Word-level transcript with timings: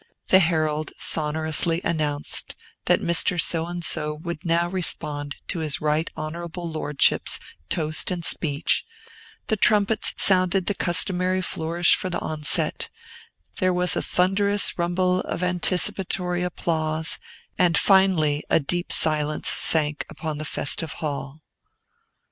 The 0.29 0.39
herald 0.39 0.93
sonorously 0.97 1.79
announced 1.83 2.55
that 2.85 3.01
Mr. 3.01 3.39
So 3.39 3.67
and 3.67 3.85
so 3.85 4.15
would 4.15 4.43
now 4.43 4.67
respond 4.67 5.35
to 5.49 5.59
his 5.59 5.79
Right 5.79 6.09
Honorable 6.17 6.67
Lordship's 6.67 7.39
toast 7.69 8.09
and 8.09 8.25
speech, 8.25 8.83
the 9.45 9.55
trumpets 9.57 10.15
sounded 10.17 10.65
the 10.65 10.73
customary 10.73 11.39
flourish 11.43 11.95
for 11.95 12.09
the 12.09 12.17
onset, 12.19 12.89
there 13.59 13.71
was 13.75 13.95
a 13.95 14.01
thunderous 14.01 14.75
rumble 14.75 15.19
of 15.19 15.43
anticipatory 15.43 16.41
applause, 16.41 17.19
and 17.59 17.77
finally 17.77 18.43
a 18.49 18.59
deep 18.59 18.91
silence 18.91 19.49
sank 19.49 20.07
upon 20.09 20.39
the 20.39 20.45
festive 20.45 20.93
hall. 20.93 21.43